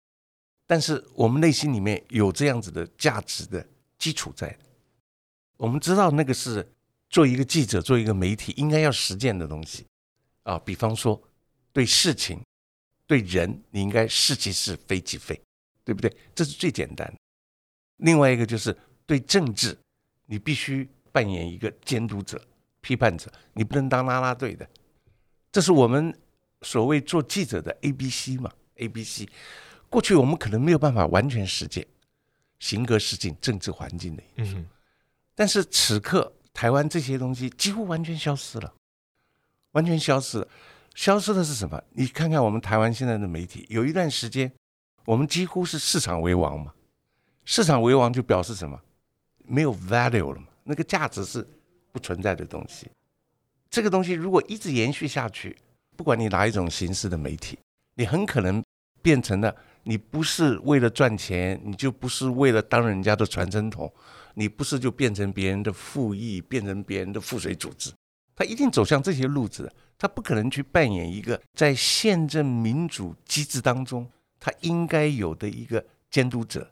[0.67, 4.55] 但是我们内心里面有这样子的价值的基础在，
[5.57, 6.69] 我们知道那个是
[7.09, 9.87] 做一个记者、做一个媒体应该要实践的东西
[10.43, 11.21] 啊，比方说
[11.73, 12.41] 对事情、
[13.07, 15.41] 对人，你应该是其是非其非，
[15.85, 16.15] 对不对？
[16.35, 17.15] 这是最简单的。
[17.99, 19.77] 另外一个就是对政治，
[20.27, 22.41] 你必须扮演一个监督者、
[22.81, 24.69] 批判者，你不能当拉拉队的。
[25.53, 26.15] 这是我们
[26.63, 29.29] 所谓做记者的 A B C 嘛，A B C。
[29.89, 31.87] 过去我们可能没有办法完全实践，
[32.59, 34.57] 形格实境、政治环境的因素。
[35.35, 38.73] 但是此刻台湾这些东西几乎完全消失了，
[39.73, 40.49] 完全消失了。
[40.95, 41.79] 消失的是什么？
[41.91, 44.51] 你看看我们台湾现在的媒体，有一段时间
[45.05, 46.73] 我们几乎是市场为王嘛。
[47.45, 48.81] 市场为王就表示什么？
[49.45, 50.47] 没有 value 了嘛？
[50.65, 51.47] 那个价值是
[51.93, 52.91] 不存在的东西。
[53.69, 55.55] 这个东西如果一直延续下去，
[55.95, 57.59] 不管你哪一种形式的媒体，
[57.97, 58.65] 你很可能
[59.03, 63.93] 变成了你不是为了赚钱，你就不是为了当人家的传声筒，
[64.37, 67.93] 你不是就变成别人的附议，变成别人的附随组织。
[68.37, 69.69] 他一定走向这些路子，
[69.99, 76.71] 他不可能去扮演一个在宪政民主机制当中他应该有的一个监督者。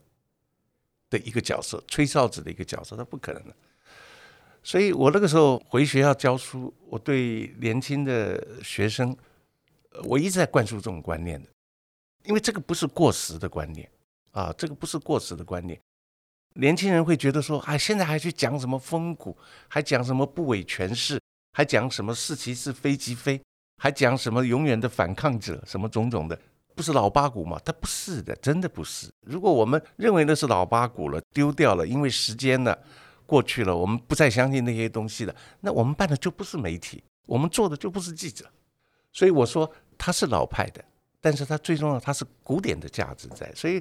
[1.10, 3.54] 的一个角色，吹哨子的一个角色，他不可能的。
[4.64, 9.16] 所以我那个时候回学校教书，我对年轻的学生，
[10.04, 11.48] 我一直在灌输这种观念的，
[12.24, 13.88] 因为这个不是过时的观念
[14.32, 15.80] 啊，这个不是过时的观念。
[16.54, 19.36] 年轻人会觉得说，哎，现在还去讲什么风骨，
[19.68, 21.20] 还讲什么不伪权势，
[21.52, 23.40] 还讲什么是其是非即非，
[23.78, 26.38] 还讲什么永远的反抗者，什么种种的。
[26.76, 27.60] 不是老八股吗？
[27.64, 29.08] 它不是的，真的不是。
[29.20, 32.76] 如果我们认为那是老八股了，丢掉了，因为时间呢
[33.26, 38.44] 过去了，我们不再相信那些东西了，那我们办的就不是媒体，我们做的就不是记者。
[39.12, 40.84] 所以我说它是老派的，
[41.20, 43.52] 但是它最重要，它是古典的价值在。
[43.54, 43.80] 所以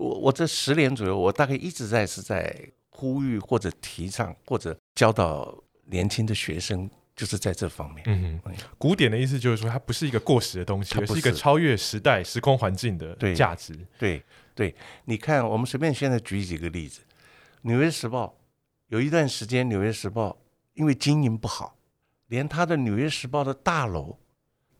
[0.00, 2.54] 我我这十年左右，我大概一直在是在
[2.90, 6.90] 呼吁或者提倡或者教导年轻的学生。
[7.16, 13.78] 就是在这方面，嗯哼，古典的意思就是说，它不是一个过时的东西，而是一个超越时代、时空环境的价值。
[13.98, 14.22] 对
[14.54, 17.00] 对，你看，我们随便现在举几个例子，
[17.60, 18.24] 《纽约时报》
[18.86, 20.30] 有一段时间，《纽约时报》
[20.72, 21.76] 因为经营不好，
[22.28, 24.16] 连他的《纽约时报》的大楼，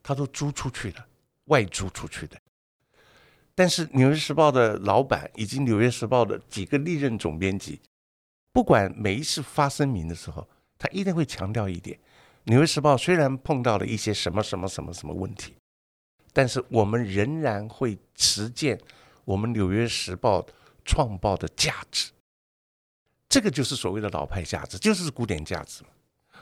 [0.02, 1.06] 他都租出去了，
[1.46, 2.38] 外租出去的。
[3.60, 7.78] 但是，《纽约时报》的老板以及《纽约时报》的几个历任总编辑，
[8.54, 11.94] 不管每一次发声明的时候，他一定会强调一点。
[12.44, 15.54] 《纽约时报》虽然碰到了一些什么什么什么什么问题，
[16.32, 18.80] 但是我们仍然会实践
[19.26, 20.40] 我们《纽约时报》
[20.86, 22.12] 创报的价值。
[23.28, 25.82] 这个就是所谓的老派价值，就是古典价值。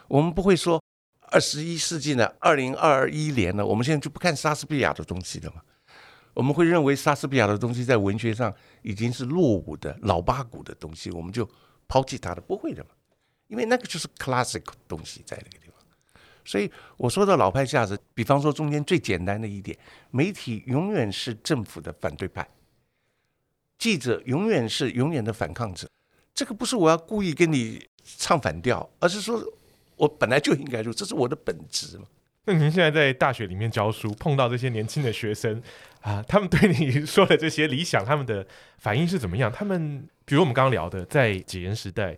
[0.07, 0.81] 我们不会说
[1.23, 5.61] 二十一世纪呢，二零二一年呢，我们现在就不看莎士比亚的东西了嘛？
[6.39, 11.45] 我们会认为莎士比亚的东西在文学上已经是落伍的老八股的东西，我们就
[11.85, 12.39] 抛弃它的？
[12.39, 12.91] 不会的嘛，
[13.47, 15.75] 因为那个就是 classic 东西在那个地方。
[16.45, 19.77] 所以我说的老派价值，比方说中间最简单的一点，
[20.11, 22.47] 媒体永远是政府的反对派，
[23.77, 25.89] 记者永远是永远的反抗者。
[26.33, 29.43] 这个不是我要故意跟你唱反调，而是说
[29.97, 32.05] 我本来就应该说，这是我的本职嘛。
[32.49, 35.61] 那您现在在大学里面教书，碰到这些年轻的学生
[36.01, 38.45] 啊，他们对你说的这些理想，他们的
[38.77, 39.51] 反应是怎么样？
[39.51, 42.17] 他们比如我们刚刚聊的，在解严时代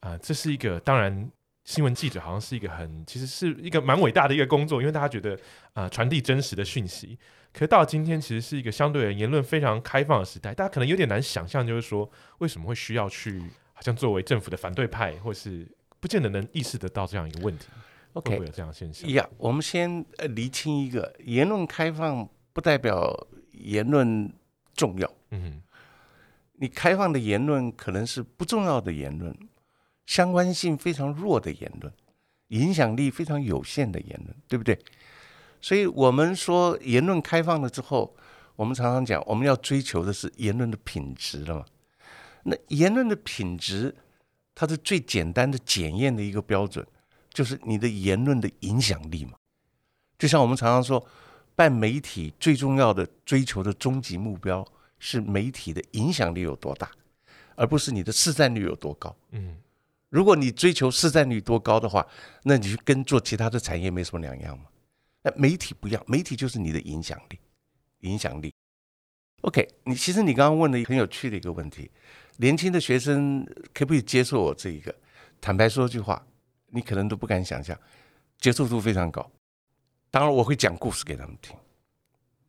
[0.00, 1.30] 啊，这是一个当然。
[1.64, 5.34] 新闻记者好像是一个很，其实是一个蛮伟大的一个工作，因为大家觉得
[5.74, 7.18] 啊，呃，传递真实的讯息。
[7.52, 13.38] 可是到今天，其实是一个相对言论非常开放的时代，大家可能有点难想象，就是说为什么会需要去
[13.74, 15.68] 好像作为政府的反对派，或是
[16.00, 17.66] 不见得能意识得到这样一个问题。
[18.14, 19.10] OK，会不会有这样的现象？
[19.10, 24.32] 呀，我们先呃厘清一个，言论开放不代表言论
[24.74, 25.12] 重要。
[25.30, 25.62] 嗯，
[26.54, 29.36] 你开放的言论可能是不重要的言论，
[30.06, 31.92] 相关性非常弱的言论，
[32.48, 34.78] 影响力非常有限的言论，对不对？
[35.60, 38.16] 所以我们说言论开放了之后，
[38.56, 41.64] 我们常常讲，我们要追求的是言论的品质了嘛。
[42.44, 43.94] 那言论的品质，
[44.54, 46.86] 它的最简单的检验的一个标准，
[47.32, 49.32] 就是你的言论的影响力嘛。
[50.16, 51.04] 就像我们常常说，
[51.58, 54.64] 办媒体最重要的追求的终极目标
[55.00, 56.88] 是媒体的影响力有多大，
[57.56, 59.12] 而不是你的市占率有多高。
[59.32, 59.56] 嗯，
[60.08, 62.06] 如果你追求市占率多高的话，
[62.44, 64.66] 那你就跟做其他的产业没什么两样嘛。
[65.22, 67.40] 那媒体不一样，媒体就是你的影响力，
[68.02, 68.54] 影响力。
[69.40, 71.90] OK，你其实你刚刚问的很有趣的一个问题。
[72.36, 73.44] 年轻的学生
[73.74, 74.94] 可不可以接受我这一个？
[75.40, 76.24] 坦白说句话，
[76.68, 77.76] 你可能都不敢想象，
[78.38, 79.28] 接受度非常高。
[80.10, 81.54] 当然，我会讲故事给他们听，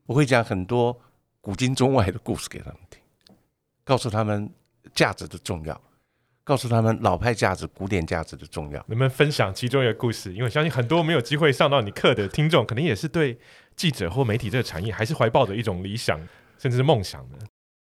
[0.05, 0.97] 我会讲很多
[1.41, 3.01] 古今中外的故事给他们听，
[3.83, 4.49] 告诉他们
[4.93, 5.81] 价值的重要，
[6.43, 8.79] 告诉他们老派价值、古典价值的重要。
[8.87, 10.31] 能不能分享其中一个故事？
[10.31, 13.37] 因为我相信很多没有机会上到你课的听众，可能也是对
[13.75, 16.17] 记者或媒体这个产业还是怀抱着一种理想，
[16.57, 17.37] 甚至是梦想的。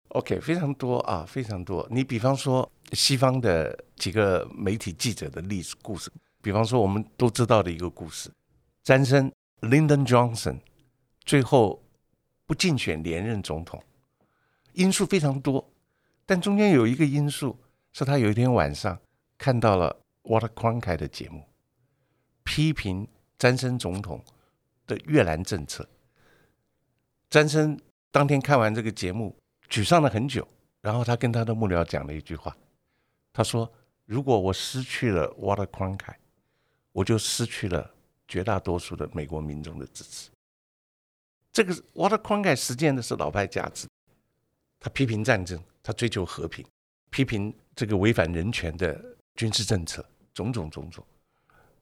[0.09, 1.87] OK，非常多啊，非常多。
[1.91, 6.11] 你比方说西方的几个媒体记者的历史故事，
[6.41, 8.31] 比方说我们都知道的一个故事，
[8.83, 9.31] 詹森
[9.62, 10.60] （Lyndon Johnson）
[11.26, 11.84] 最后
[12.46, 13.84] 不竞选连任总统，
[14.74, 15.72] 因素非常多，
[16.26, 17.60] 但中间有一个因素
[17.93, 19.00] 是他有一天晚上
[19.38, 21.43] 看到了 Water Cronkite 的节目，
[22.43, 24.24] 批评詹森总统
[24.86, 25.88] 的越南政策。
[27.30, 27.80] 詹森
[28.12, 29.36] 当天看完这个节目。
[29.70, 30.48] 沮丧了很久，
[30.80, 32.56] 然后他跟他的幕僚讲了一句话，
[33.34, 33.70] 他说
[34.08, 36.15] ：“如果我失去了 Water Cronkite，
[36.93, 37.93] 我就失去了
[38.27, 40.29] 绝大多数的美国民众的支持。”
[41.53, 43.87] 这个 Water Cronkite 实践的是老派价值，
[44.79, 46.65] 他批评战争，他追求和平，
[47.09, 49.03] 批评这个违反人权的
[49.35, 51.05] 军事政策，种种种种。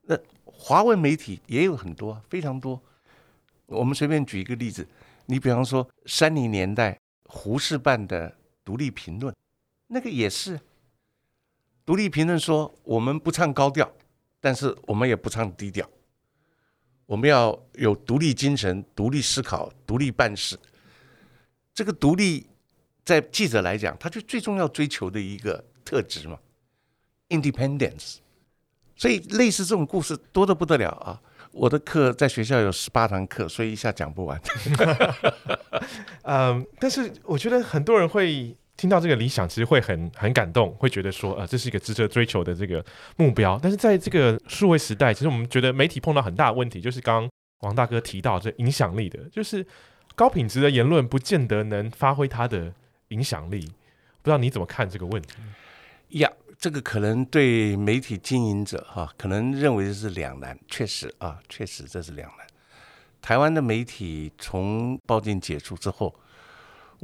[0.02, 2.82] 那华文媒体也有很多，非常多。
[3.66, 4.88] 我们随便举一个例子，
[5.26, 7.00] 你比方说三零年代。
[7.28, 9.36] 胡适办的独立评论，
[9.88, 10.60] 那个也是
[11.84, 13.92] 独立评论说，我们不唱高调，
[14.40, 15.90] 但是我们也不唱低调，
[17.06, 20.58] 我们要有独立精神、独立思考、独立办事。
[21.74, 22.48] 这个独立
[23.04, 26.40] 在记者来讲，他就最重要追求的一个特质嘛
[27.30, 28.18] ，independence。
[28.96, 31.22] 所以类似这种故事多得不得了啊！
[31.52, 34.42] 我的课在学校有十八堂课，所以一下讲不完。
[36.24, 42.84] 嗯，但是我觉得很多人会听到这个理想，其实会很很感动，会觉得说，呃，这是一个值得追求的这个
[43.18, 43.60] 目标。
[43.62, 47.30] 但是在这个数位时代，其实我们觉得媒体碰到很大的问题，就是刚刚
[47.62, 49.66] 王大哥提到这影响力的，就是
[50.16, 52.74] 高品质的言论不见得能发挥它的
[53.10, 53.60] 影响力。
[54.22, 55.34] 不知道你怎么看这个问题？
[56.20, 56.32] 呀。
[56.58, 60.58] 这个可能对媒体经营者哈，可能认为是两难。
[60.70, 62.48] 确实啊，确实这是两难。
[63.22, 66.16] 台湾的媒体从报禁解除之后，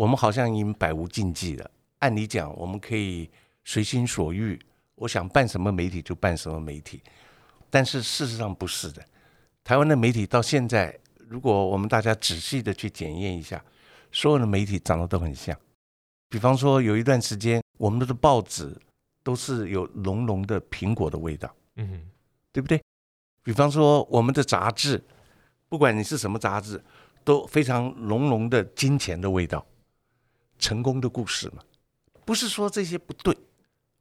[0.02, 1.72] 我们好像已经百无禁忌了。
[2.00, 3.30] 按理讲，我们可以
[3.64, 4.60] 随心所欲，
[4.96, 7.04] 我想办什么媒体就办什么媒体。
[7.70, 9.06] 但是事实上不是的。
[9.64, 10.98] 台湾的媒体到现在，
[11.30, 13.64] 如果我们大家仔细的去检验一下，
[14.12, 15.56] 所有的媒体长得都很像。
[16.30, 18.76] 比方说，有一段时间，我们的报纸。
[19.24, 22.10] 都是有浓浓的苹果的味道，嗯，
[22.52, 22.82] 对不对？
[23.44, 25.00] 比方说我们的杂志，
[25.70, 26.84] 不管你是什么杂志，
[27.24, 29.64] 都非常浓浓的金钱的味道，
[30.62, 31.62] 成功的故事嘛。
[32.24, 33.36] 不是说这些不对，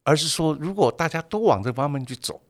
[0.03, 2.41] 而是说如果大家都往这方面去走，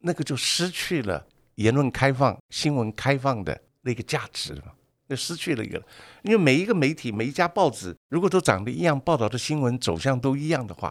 [0.00, 1.26] 那个就失去了
[1.56, 4.74] 言论开放、新闻开放的那个价值了，
[5.08, 5.82] 就失去了一个。
[6.22, 10.90] 因为每一个媒体、每一家报纸，如果都长得一样，报道的新闻走向都一样的话。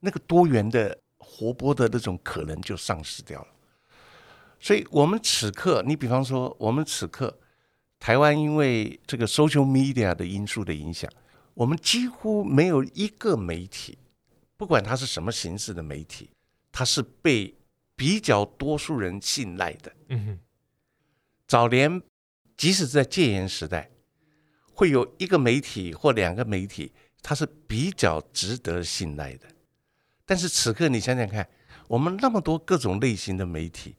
[0.00, 3.48] 那个多元的、活泼的那种可能就丧失掉了。
[4.58, 7.38] 所以，我们此刻，你比方说，我们此刻，
[7.98, 11.10] 台湾因为这个 social media 的因素的影响，
[11.54, 13.98] 我们几乎没有一个媒体，
[14.56, 16.30] 不管它是什么形式的媒体，
[16.72, 17.54] 它是被
[17.96, 19.92] 比较多数人信赖的。
[20.08, 20.38] 嗯哼。
[21.46, 22.00] 早年，
[22.56, 23.90] 即使在戒严时代，
[24.72, 26.92] 会有一个媒体或两个媒体，
[27.22, 29.46] 它是比较值得信赖的。
[30.24, 31.48] 但是此刻你想想看，
[31.88, 33.96] 我们那么多各种类型的媒体，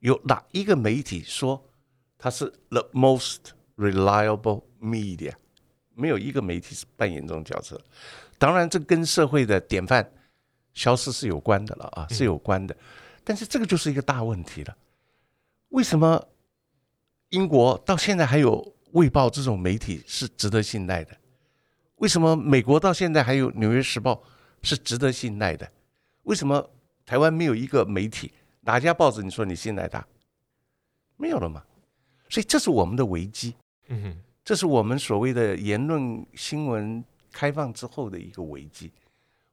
[0.00, 1.70] 有哪一个媒体说
[2.18, 5.34] 它是 the most reliable media？
[5.96, 7.80] 没有一个媒体是扮演这种角色。
[8.38, 10.08] 当然，这跟社会的典范
[10.74, 12.76] 消失是有关的了啊，是有关的。
[13.24, 14.76] 但是这个就是一个大问题了，
[15.70, 16.28] 为什么
[17.30, 21.16] 英国到现在还有《卫报》这种媒体是值得信赖的？
[21.96, 24.12] 为什么美国到现在还有《纽约时报》
[24.62, 25.68] 是值得信赖的？
[26.24, 26.70] 为什么
[27.04, 28.32] 台湾没有一个媒体？
[28.60, 30.06] 哪家报纸你说你信赖它？
[31.16, 31.64] 没有了嘛？
[32.28, 33.54] 所以这是我们的危机。
[33.88, 38.92] 嗯哼，这是我们所谓的言论新闻开放之后的一个危机。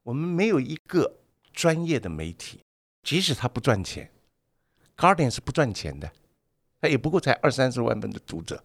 [0.03, 1.11] 我们没有一个
[1.51, 2.59] 专业的媒体，
[3.01, 4.07] 即使它不赚钱
[4.95, 6.11] ，Guardian 是不赚钱的，
[6.79, 8.63] 它也不过才二三十万本的读者。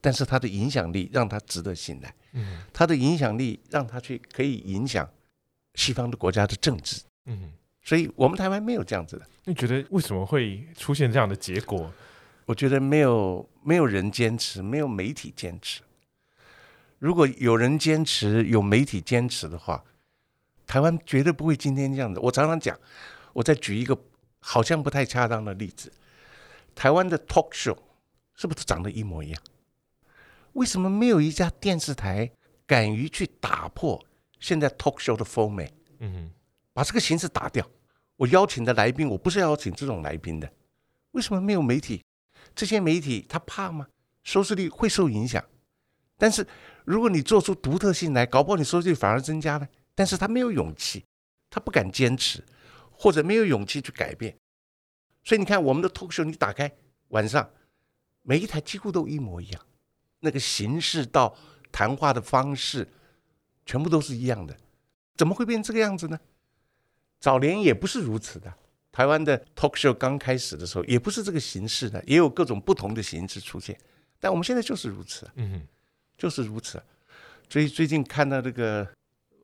[0.00, 5.08] 但是他的影响力让他值得信赖，嗯，他的影响力让他去可以影响
[5.74, 7.50] 西方的国家的政治，嗯，
[7.82, 9.26] 所以我们台湾没有这样子的。
[9.46, 11.90] 你觉得为什么会出现这样的结果？
[12.46, 15.82] 我觉得没有没有人坚持，没有媒体坚持。
[16.98, 19.84] 如果有人坚持，有媒体坚持的话，
[20.66, 22.20] 台湾绝对不会今天这样子。
[22.20, 22.78] 我常常讲，
[23.32, 23.98] 我再举一个
[24.38, 25.92] 好像不太恰当的例子，
[26.74, 27.76] 台湾的 talk show
[28.34, 29.42] 是不是长得一模一样？
[30.52, 32.30] 为什么没有一家电视台
[32.66, 34.02] 敢于去打破
[34.38, 35.72] 现在 talk show 的风美？
[35.98, 36.30] 嗯哼，
[36.72, 37.68] 把这个形式打掉。
[38.16, 40.50] 我邀请的来宾，我不是邀请这种来宾的。
[41.10, 42.02] 为什么没有媒体？
[42.54, 43.86] 这些媒体他怕吗？
[44.22, 45.44] 收视率会受影响。
[46.16, 46.46] 但是
[46.84, 49.68] 如果你做出独特性来，搞不好你收视率反而增加了。
[49.94, 51.04] 但是他没有勇气，
[51.50, 52.44] 他不敢坚持，
[52.90, 54.36] 或者没有勇气去改变。
[55.22, 56.70] 所以你看，我们的 talk show，你打开
[57.08, 57.48] 晚上，
[58.22, 59.66] 每一台几乎都一模一样。
[60.20, 61.36] 那个形式到
[61.70, 62.88] 谈话的方式，
[63.66, 64.56] 全部都是一样的，
[65.16, 66.18] 怎么会变这个样子呢？
[67.20, 68.52] 早年也不是如此的，
[68.94, 73.76] 台湾的 talk show 刚开始的时候也不是这个形式的，也有各种不同的形式出现，
[74.20, 75.60] 但我们现在就是如此，嗯，
[76.16, 76.80] 就是如此。
[77.50, 78.88] 所以最近看到这个，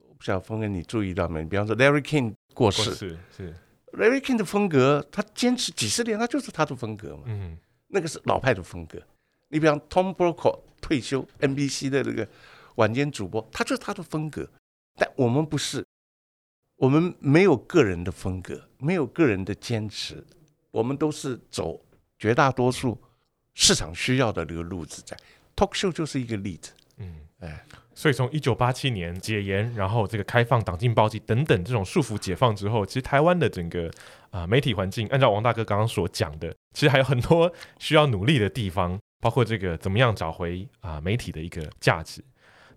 [0.09, 1.45] 我不晓得峰哥你注意到没？
[1.45, 3.53] 比方说 Larry King 过世，是是
[3.95, 9.03] Larry King 的风格，他坚持几十年，他就是他的风格嘛，嗯，那个是老派的风格。
[9.49, 12.29] 你比方 Tom Brokaw 退休，NBC 的那个
[12.77, 14.49] 晚间主播，他就是他的风格。
[14.95, 15.85] 但我们不是，
[16.81, 20.25] 我们没有个人的风格，没有个人的坚持，
[20.71, 21.79] 我们都是走
[22.19, 22.99] 绝大多数
[23.53, 25.15] 市场需要的这个路子在。
[25.55, 26.73] Talk show 就是一个例子。
[26.97, 27.63] 嗯，哎，
[27.93, 33.89] 所以从一九八七年解严，然后这个开放党禁报纪等等这种束缚解放之后，其实台湾的整个
[34.31, 38.99] 啊、呃、媒体环境，按照王大哥刚刚所讲的，其实还有很多需要努力的地方。
[39.23, 42.25] 包括这个怎么样找回啊、呃、媒体的一个价值？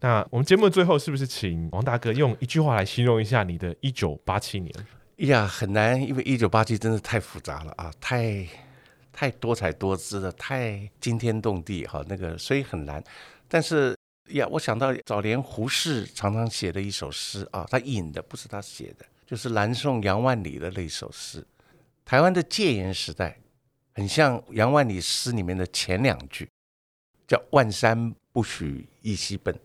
[0.04, 4.70] 那我们节目最后是不是请王大哥用一句话来形容一下你的一九八七年？
[5.16, 8.46] 呀，很难，因为一九八七真的太复杂了啊，太
[9.14, 13.02] 太多彩多姿了，太惊天动地哈，那个所以很难。
[13.48, 13.98] 但是
[14.32, 21.42] 呀，我想到早年胡适常常写的一首诗啊，他引的不是他写的，就是南宋杨万里的那一首诗，
[22.04, 23.38] 台湾的戒严时代。
[23.96, 26.50] 很像杨万里诗里面的前两句，
[27.26, 29.56] 叫“万山不许一溪奔，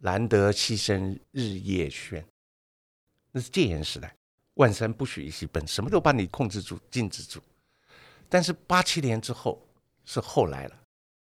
[0.00, 2.22] 难得溪声日夜喧”。
[3.32, 4.14] 那是戒严时代，
[4.54, 7.40] 万山不许一溪奔，什么都把你控制住、禁止住。
[8.28, 9.64] 但是八七年之后
[10.04, 10.76] 是后来了，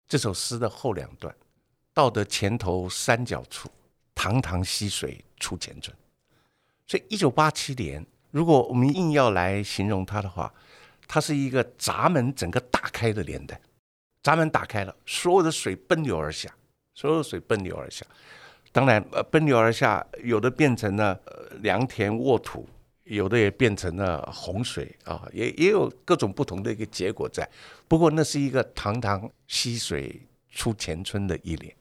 [0.09, 1.35] 这首诗的后两段
[1.93, 3.70] ，“到得前头山脚处，
[4.14, 5.95] 堂堂溪水出前村”。
[6.87, 10.53] 所以一九八七年，如果我们硬要来形容它的话，
[11.07, 13.61] 它是一个闸门整个打开的年代，
[14.22, 16.55] 闸门打开了，所有的水奔流而下，
[16.95, 18.07] 所有的水奔流而下。
[18.73, 21.19] 当然，呃，奔流而下，有的变成了
[21.62, 22.69] 良田沃土，
[23.05, 27.49] 有的也变成了洪水啊，也也有各种不同的一个结果在。
[27.87, 30.21] 不过，那是一个堂堂溪水
[30.53, 31.75] 出前村的一年。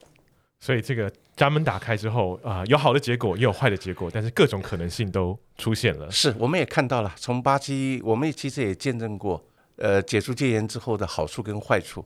[0.60, 6.10] 所以这个闸门打开之后啊、呃，有好的结果，也有坏的结果，但是各种可能性都出现了。
[6.10, 12.04] 是，我们也看到了，从巴西，我们也其实也见证过，呃，解除戒严之后的好处跟坏处，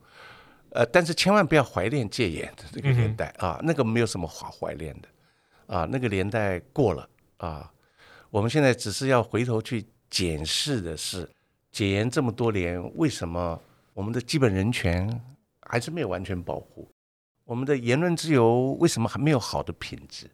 [0.71, 5.07] 呃，但是千万不要怀念戒严的这个年代、嗯、啊，那个没有什么好怀念的，
[5.67, 7.07] 啊，那个年代过了
[7.37, 7.71] 啊，
[8.29, 11.29] 我们现在只是要回头去检视的是，
[11.71, 13.61] 戒严这么多年，为什么
[13.93, 15.21] 我们的基本人权
[15.61, 16.89] 还是没有完全保护？
[17.43, 20.29] 我们的言论自由为什么还没有好的品质？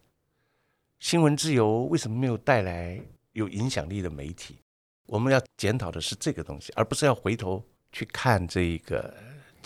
[1.00, 3.00] 新闻自由为什么没有带来
[3.34, 4.58] 有影响力的媒体？
[5.08, 9.16] 我们要检讨的是这个东西，而不是要回头去看这一个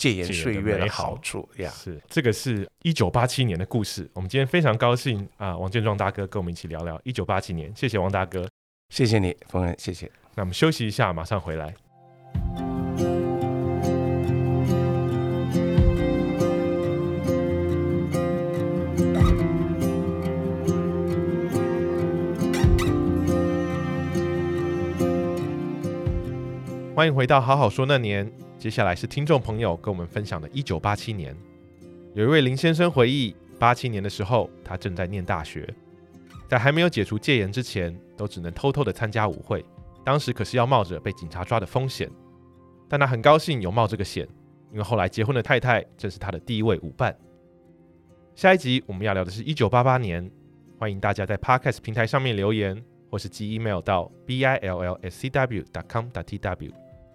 [0.02, 4.10] 戒言岁月的好处呀，是这个是一九八七年的故事。
[4.14, 7.72] 我们今天非常高兴啊，王建壮大哥跟我们一起聊聊一九八七年。
[7.76, 8.44] 谢谢王大哥，
[8.88, 10.10] 谢谢你，冯恩，谢谢。
[10.34, 11.72] 那我们休息一下，马上回来。
[26.96, 28.26] 欢迎回到《好好说那年》。
[28.62, 31.36] 接下来是听众朋友跟我们分享的1987年。
[32.14, 35.68] 有一位林先生回忆，87年的时候，他正在念大学，
[36.48, 39.64] 在还没有解除戒严之前，都只能偷偷的参加舞会。
[40.04, 42.08] 当时可是要冒着被警察抓的风险，
[42.88, 44.28] 但他很高兴有冒这个险，
[44.70, 47.18] 因为后来结婚的太太正是他的第一位舞伴。
[48.36, 50.30] 下一集我们要聊的是1988年，
[50.78, 55.62] 欢迎大家在 Podcast 平台上面留言，或是寄 email 到 billscw.com.tw。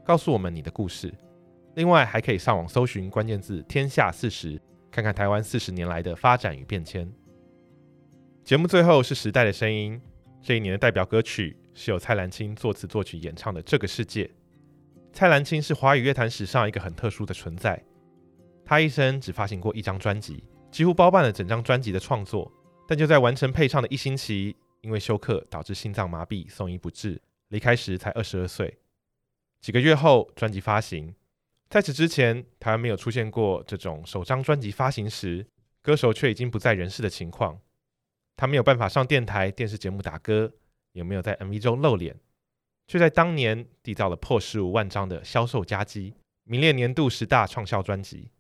[0.06, 1.14] 告诉我们你的故事。
[1.78, 4.60] 另外，还可以上网搜寻关键字“天下四十”，
[4.90, 7.08] 看看台湾四十年来的发展与变迁。
[8.44, 10.02] 节目最后是时代的声音，
[10.42, 14.26] 这一年的代表歌曲是由蔡澜清作词作曲演唱的《这个世界》。
[15.14, 17.80] 蔡澜清是华语乐坛史上一个很特殊的存在，
[18.66, 22.52] 他一生只发行过一张专辑，几乎包办了整张专辑的创作。
[22.88, 28.80] 但就在完成配唱的一星期，因为休克导致心脏麻痹，送医不治，离开时才二十二岁。
[29.62, 31.14] 几个月后，专辑发行。
[31.70, 35.46] 在此之前，台湾没有出现过这种首张专辑发行时，
[35.82, 37.60] 歌手却已经不在人世的情况。
[38.36, 40.54] 他没有办法上电台、电视节目打歌，
[40.94, 42.16] 也没有在 MV 中露脸，
[42.88, 46.14] 却在当年缔造了破十五万张的销售佳绩，
[46.44, 48.32] 名列年度十大畅销专辑。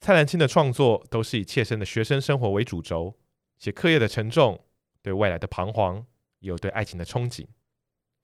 [0.00, 3.16] 蔡澜清的创作都是以切身的学生生活为主轴，
[3.58, 4.62] 写课业的沉重，
[5.00, 6.04] 对未来的彷徨，
[6.40, 7.46] 也有对爱情的憧憬。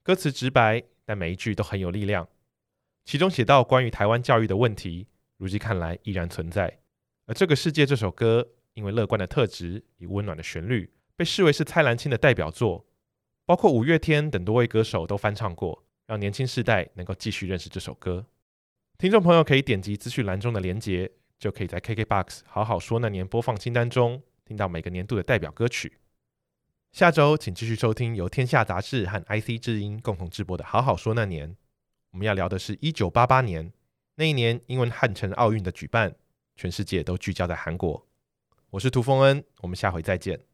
[0.03, 0.83] 歌词直白。
[1.09, 2.29] 但每一句都很有力量，
[3.05, 6.79] 其中写到关于台湾教育的问题，如今看来依然存在。
[7.25, 12.85] 而这个世界这首歌，因为乐观的特质与温暖的旋律，被视为是蔡澜清的代表作，
[13.45, 18.25] 包括五月天等多位歌手都翻唱过，让年轻世代能够继续认识这首歌。
[18.97, 25.97] 听众朋友可以点击资讯栏中的连结，就可以在 KKBOX 好好说那年播放清单中听到每个年度的代表歌曲。
[26.91, 31.51] 下周请继续收听由天下杂志和 IC 之音共同制播的《好好说那年》，
[32.11, 33.71] 我们要聊的是一九八八年。
[34.15, 36.15] 那一年，因为汉城奥运的举办，
[36.55, 38.07] 全世界都聚焦在韩国。
[38.71, 40.48] 我是涂丰恩，我们下回再见。